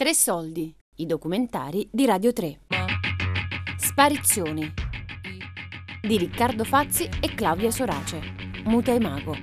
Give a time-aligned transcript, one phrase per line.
[0.00, 2.60] Tre soldi, i documentari di Radio 3.
[3.76, 4.72] Sparizioni
[6.00, 8.18] di Riccardo Fazzi e Claudia Sorace.
[8.64, 9.34] Muta e Mago.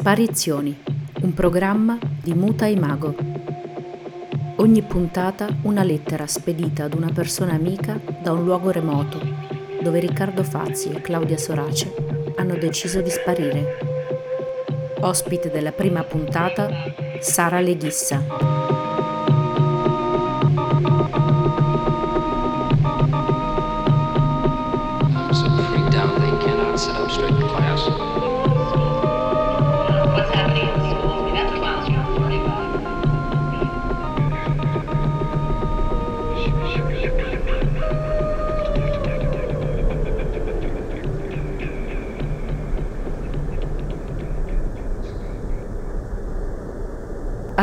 [0.00, 0.74] Sparizioni,
[1.20, 3.14] un programma di Muta e Mago.
[4.56, 9.20] Ogni puntata una lettera spedita ad una persona amica da un luogo remoto,
[9.82, 11.92] dove Riccardo Fazzi e Claudia Sorace
[12.36, 13.76] hanno deciso di sparire.
[15.00, 16.70] Ospite della prima puntata,
[17.20, 18.59] Sara Leghissa.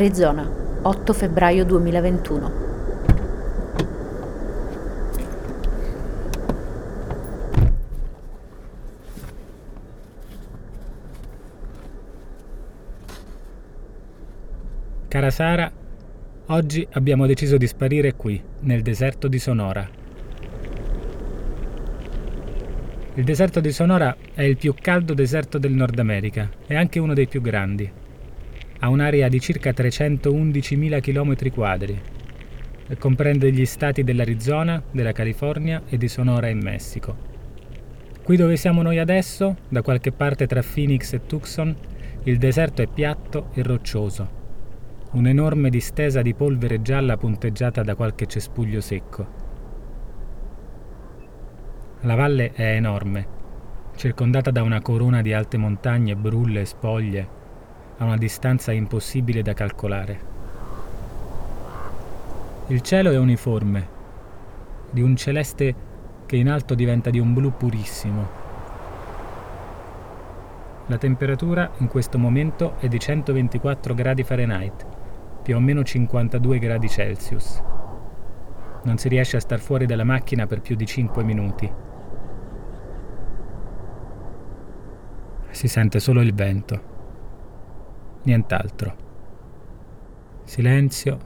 [0.00, 2.68] Arizona, 8 febbraio 2021.
[15.08, 15.70] Cara Sara,
[16.46, 19.86] oggi abbiamo deciso di sparire qui, nel deserto di Sonora.
[23.16, 27.12] Il deserto di Sonora è il più caldo deserto del Nord America e anche uno
[27.12, 27.99] dei più grandi
[28.80, 31.98] ha un'area di circa 311.000 km2
[32.88, 37.28] e comprende gli stati dell'Arizona, della California e di Sonora in Messico.
[38.22, 41.76] Qui dove siamo noi adesso, da qualche parte tra Phoenix e Tucson,
[42.24, 44.28] il deserto è piatto e roccioso,
[45.12, 49.38] un'enorme distesa di polvere gialla punteggiata da qualche cespuglio secco.
[52.00, 53.26] La valle è enorme,
[53.96, 57.38] circondata da una corona di alte montagne, brulle e spoglie,
[58.00, 60.28] a una distanza impossibile da calcolare.
[62.68, 63.98] Il cielo è uniforme,
[64.90, 65.88] di un celeste
[66.24, 68.38] che in alto diventa di un blu purissimo.
[70.86, 74.86] La temperatura in questo momento è di 124 gradi Fahrenheit,
[75.42, 77.62] più o meno 52 gradi Celsius.
[78.82, 81.70] Non si riesce a star fuori dalla macchina per più di 5 minuti.
[85.50, 86.89] Si sente solo il vento
[88.22, 89.08] nient'altro.
[90.44, 91.18] Silenzio,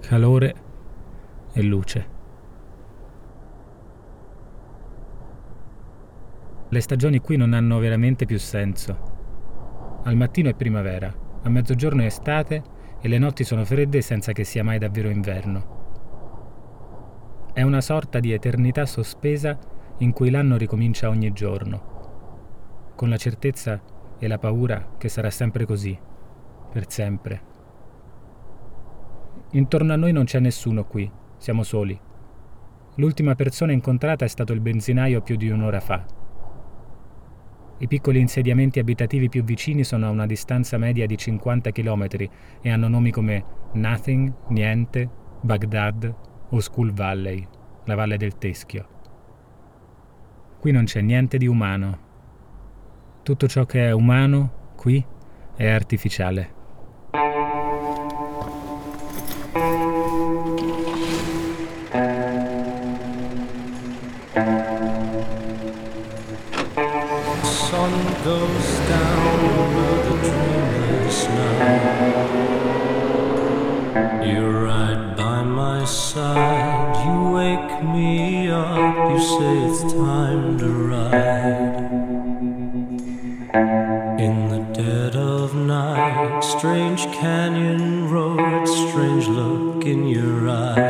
[0.00, 0.54] calore
[1.52, 2.12] e luce.
[6.68, 9.12] Le stagioni qui non hanno veramente più senso.
[10.02, 12.62] Al mattino è primavera, a mezzogiorno è estate
[13.00, 15.82] e le notti sono fredde senza che sia mai davvero inverno.
[17.52, 19.56] È una sorta di eternità sospesa
[19.98, 23.80] in cui l'anno ricomincia ogni giorno, con la certezza
[24.18, 25.96] e la paura che sarà sempre così,
[26.74, 27.40] per sempre.
[29.52, 31.96] Intorno a noi non c'è nessuno qui, siamo soli.
[32.96, 36.04] L'ultima persona incontrata è stato il benzinaio più di un'ora fa.
[37.78, 42.06] I piccoli insediamenti abitativi più vicini sono a una distanza media di 50 km
[42.60, 45.08] e hanno nomi come Nothing, Niente,
[45.42, 46.12] Baghdad
[46.48, 47.46] o School Valley,
[47.84, 48.88] la valle del Teschio.
[50.58, 51.98] Qui non c'è niente di umano.
[53.22, 55.04] Tutto ciò che è umano qui
[55.54, 56.53] è artificiale.
[76.14, 81.73] Side, you wake me up, you say it's time to ride.
[86.64, 90.80] Strange canyon road, strange look in your eyes.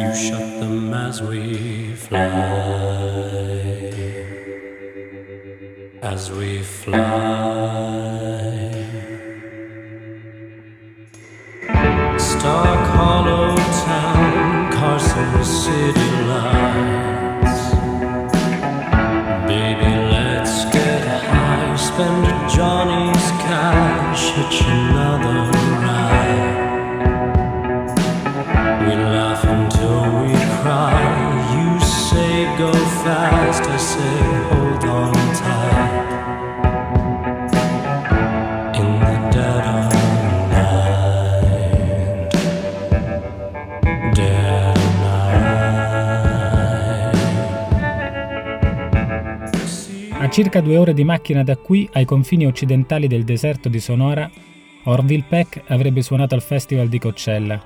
[0.00, 2.18] You shut them as we fly
[6.02, 6.98] as we fly.
[12.18, 13.54] Stark Hollow
[13.84, 16.71] Town, Carson City lights.
[50.32, 54.30] Circa due ore di macchina da qui, ai confini occidentali del deserto di Sonora,
[54.84, 57.62] Orville Peck avrebbe suonato al festival di Coachella.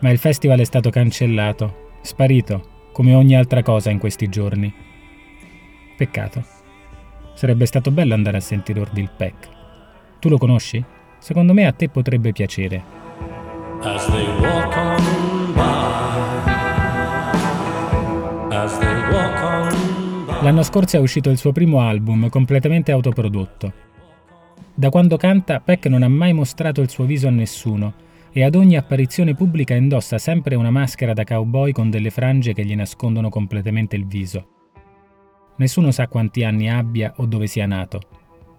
[0.00, 4.70] Ma il festival è stato cancellato, sparito, come ogni altra cosa in questi giorni.
[5.96, 6.44] Peccato.
[7.32, 9.48] Sarebbe stato bello andare a sentire Orville Peck.
[10.18, 10.84] Tu lo conosci?
[11.18, 12.82] Secondo me a te potrebbe piacere.
[13.80, 14.69] As they walk
[20.42, 23.72] L'anno scorso è uscito il suo primo album, completamente autoprodotto.
[24.74, 27.92] Da quando canta, Peck non ha mai mostrato il suo viso a nessuno
[28.32, 32.64] e ad ogni apparizione pubblica indossa sempre una maschera da cowboy con delle frange che
[32.64, 34.46] gli nascondono completamente il viso.
[35.56, 38.00] Nessuno sa quanti anni abbia o dove sia nato.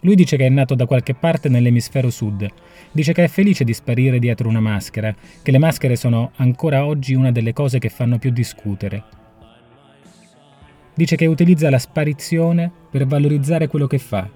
[0.00, 2.46] Lui dice che è nato da qualche parte nell'emisfero sud.
[2.92, 7.14] Dice che è felice di sparire dietro una maschera, che le maschere sono ancora oggi
[7.14, 9.19] una delle cose che fanno più discutere.
[11.00, 14.28] Dice che utilizza la sparizione per valorizzare quello che fa,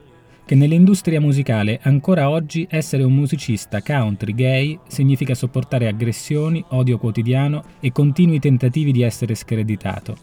[0.46, 7.64] che nell'industria musicale ancora oggi essere un musicista country gay significa sopportare aggressioni, odio quotidiano
[7.80, 10.16] e continui tentativi di essere screditato.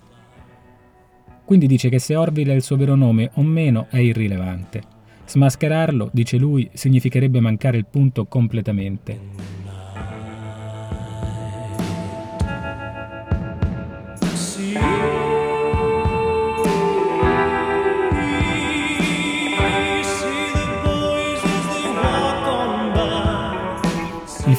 [1.46, 4.82] Quindi dice che se Orville è il suo vero nome o meno è irrilevante.
[5.28, 9.61] Smascherarlo, dice lui, significherebbe mancare il punto completamente.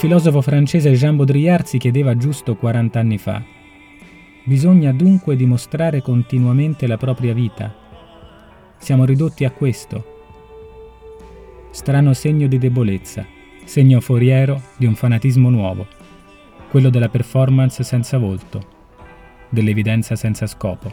[0.02, 3.40] Filosofo francese Jean Baudrillard si chiedeva giusto 40 anni fa.
[4.42, 7.72] Bisogna dunque dimostrare continuamente la propria vita.
[8.78, 10.04] Siamo ridotti a questo,
[11.70, 13.24] strano segno di debolezza,
[13.62, 15.86] segno foriero di un fanatismo nuovo,
[16.68, 18.60] quello della performance senza volto,
[19.50, 20.92] dell'evidenza senza scopo.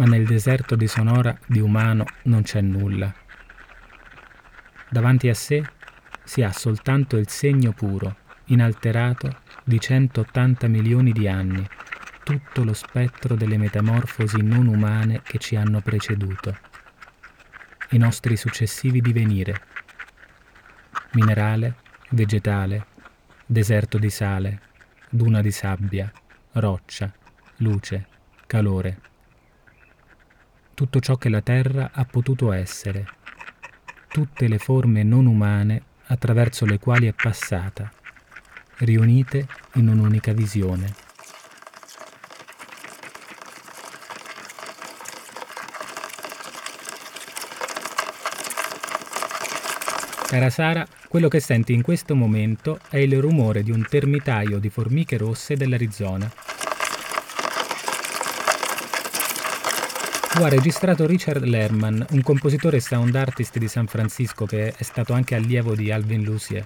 [0.00, 3.14] Ma nel deserto di Sonora di umano non c'è nulla.
[4.88, 5.62] Davanti a sé
[6.24, 8.16] si ha soltanto il segno puro,
[8.46, 11.68] inalterato, di 180 milioni di anni,
[12.24, 16.56] tutto lo spettro delle metamorfosi non umane che ci hanno preceduto,
[17.90, 19.60] i nostri successivi divenire,
[21.12, 21.74] minerale,
[22.12, 22.86] vegetale,
[23.44, 24.62] deserto di sale,
[25.10, 26.10] duna di sabbia,
[26.52, 27.12] roccia,
[27.58, 28.06] luce,
[28.46, 29.08] calore
[30.80, 33.04] tutto ciò che la Terra ha potuto essere,
[34.08, 37.92] tutte le forme non umane attraverso le quali è passata,
[38.78, 40.94] riunite in un'unica visione.
[50.28, 54.70] Cara Sara, quello che senti in questo momento è il rumore di un termitaio di
[54.70, 56.32] formiche rosse dell'Arizona
[60.36, 64.82] Lo ha registrato Richard Lerman, un compositore e sound artist di San Francisco che è
[64.84, 66.64] stato anche allievo di Alvin Lucier.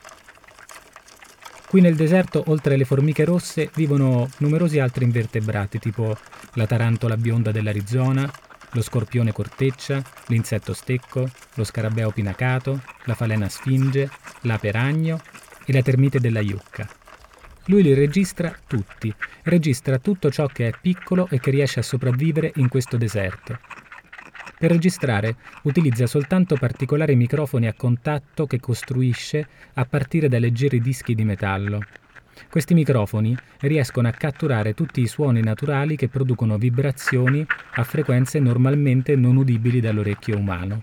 [1.66, 6.16] Qui nel deserto, oltre alle formiche rosse, vivono numerosi altri invertebrati, tipo
[6.52, 8.30] la tarantola bionda dell'Arizona,
[8.73, 14.11] lo scorpione corteccia, l'insetto stecco, lo scarabeo pinacato, la falena sfinge,
[14.42, 15.21] l'ape ragno
[15.64, 16.87] e la termite della yucca.
[17.66, 19.12] Lui li registra tutti,
[19.44, 23.59] registra tutto ciò che è piccolo e che riesce a sopravvivere in questo deserto.
[24.59, 31.14] Per registrare utilizza soltanto particolari microfoni a contatto che costruisce a partire da leggeri dischi
[31.14, 31.80] di metallo.
[32.50, 39.16] Questi microfoni riescono a catturare tutti i suoni naturali che producono vibrazioni a frequenze normalmente
[39.16, 40.83] non udibili dall'orecchio umano.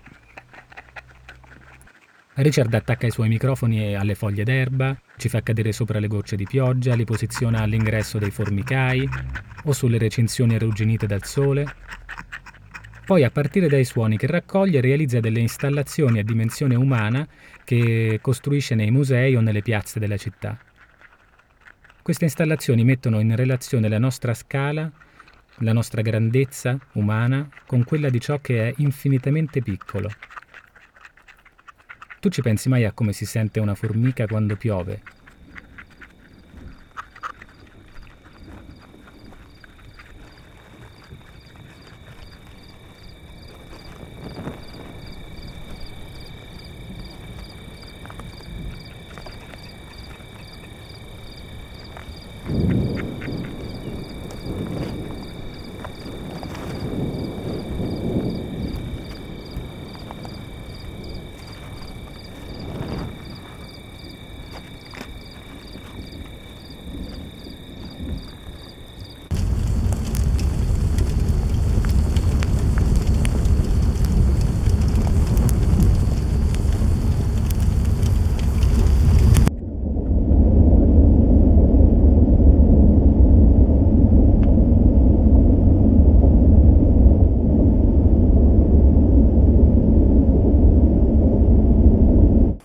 [2.34, 6.46] Richard attacca i suoi microfoni alle foglie d'erba, ci fa cadere sopra le gocce di
[6.46, 9.08] pioggia, li posiziona all'ingresso dei formicai
[9.66, 11.64] o sulle recinzioni arrugginite dal sole.
[13.06, 17.24] Poi a partire dai suoni che raccoglie realizza delle installazioni a dimensione umana
[17.62, 20.58] che costruisce nei musei o nelle piazze della città.
[22.02, 24.90] Queste installazioni mettono in relazione la nostra scala,
[25.58, 30.10] la nostra grandezza umana con quella di ciò che è infinitamente piccolo.
[32.22, 35.02] Tu ci pensi mai a come si sente una formica quando piove?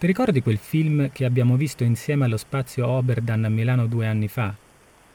[0.07, 4.55] Ricordi quel film che abbiamo visto insieme allo spazio Oberdan a Milano due anni fa?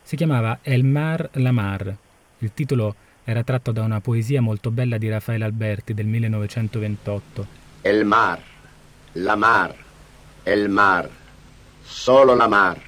[0.03, 1.97] Si chiamava El Mar la Mar.
[2.41, 2.95] Il titolo
[3.25, 7.47] era tratto da una poesia molto bella di Raffaele Alberti del 1928.
[7.81, 8.39] El mar,
[9.15, 9.75] la mar,
[10.43, 11.09] el mar,
[11.83, 12.79] solo la mar.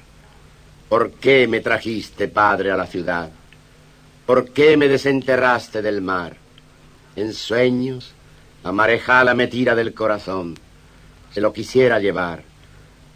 [0.87, 3.31] ¿Por qué me trajiste, padre, a la ciudad?
[4.27, 6.35] ¿Por qué me desenterraste del mar?
[7.15, 8.13] En sueños,
[8.63, 10.64] la marejala me tira del corazón.
[11.35, 12.41] Se lo quisiera llevar.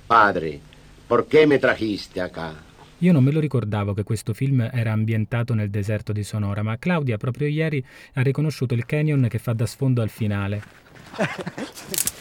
[0.06, 0.60] Padre,
[1.08, 2.54] ¿por qué me trajiste acá?
[2.98, 6.78] Io non me lo ricordavo che questo film era ambientato nel deserto di Sonora, ma
[6.78, 7.82] Claudia proprio ieri
[8.16, 10.62] ha riconosciuto il canyon che fa da sfondo al finale.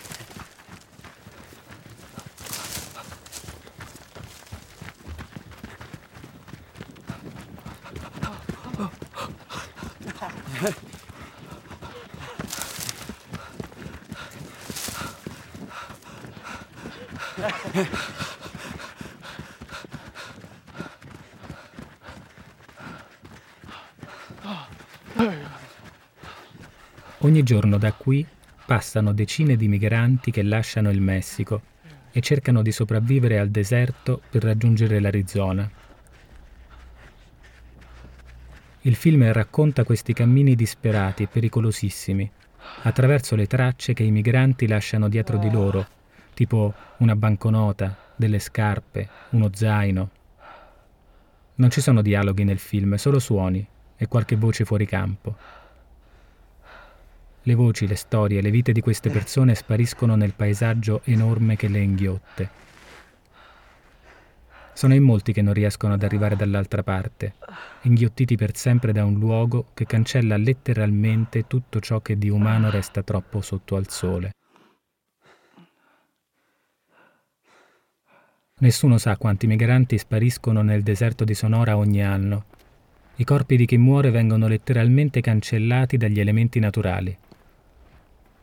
[27.39, 28.27] Ogni giorno da qui
[28.67, 31.63] passano decine di migranti che lasciano il Messico
[32.11, 35.71] e cercano di sopravvivere al deserto per raggiungere l'Arizona.
[38.81, 42.29] Il film racconta questi cammini disperati e pericolosissimi,
[42.83, 45.87] attraverso le tracce che i migranti lasciano dietro di loro,
[46.35, 50.11] tipo una banconota, delle scarpe, uno zaino.
[51.55, 53.65] Non ci sono dialoghi nel film, solo suoni
[53.97, 55.68] e qualche voce fuori campo.
[57.43, 61.79] Le voci, le storie, le vite di queste persone spariscono nel paesaggio enorme che le
[61.81, 62.51] inghiotte.
[64.75, 67.35] Sono in molti che non riescono ad arrivare dall'altra parte,
[67.83, 73.03] inghiottiti per sempre da un luogo che cancella letteralmente tutto ciò che di umano resta
[73.03, 74.35] troppo sotto al sole.
[78.61, 82.45] Nessuno sa quanti migranti spariscono nel deserto di Sonora ogni anno.
[83.17, 87.17] I corpi di chi muore vengono letteralmente cancellati dagli elementi naturali.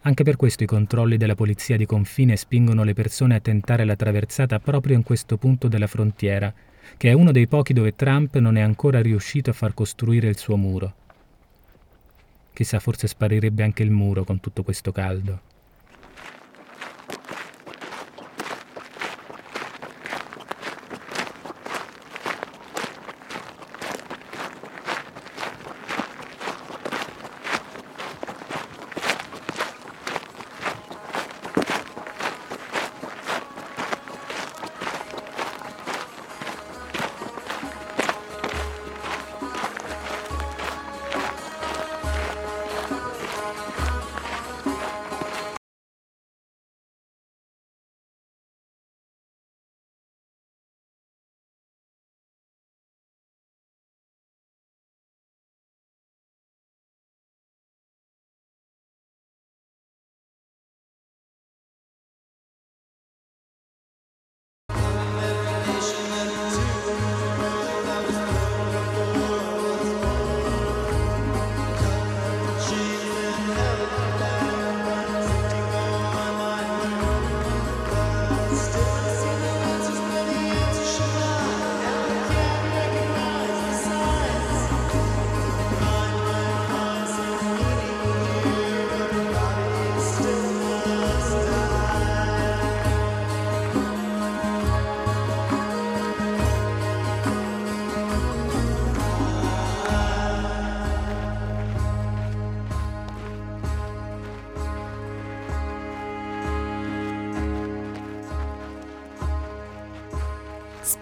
[0.08, 3.96] Anche per questo i controlli della polizia di confine spingono le persone a tentare la
[3.96, 6.54] traversata proprio in questo punto della frontiera,
[6.96, 10.38] che è uno dei pochi dove Trump non è ancora riuscito a far costruire il
[10.38, 10.94] suo muro.
[12.54, 15.54] Chissà, forse sparirebbe anche il muro con tutto questo caldo.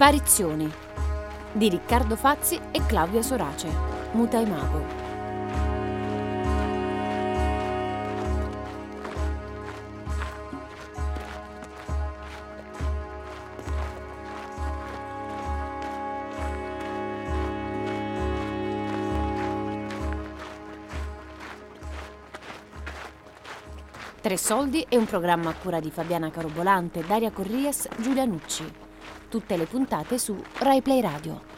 [0.04, 0.70] Sparizioni
[1.54, 3.70] di Riccardo Fazzi e Claudia Sorace.
[4.12, 4.86] Mago.
[24.20, 28.83] Tre soldi è un programma a cura di Fabiana Carobolante, Daria Corrias, Giulia Nucci.
[29.34, 31.53] Tutte le puntate su RaiPlay Radio.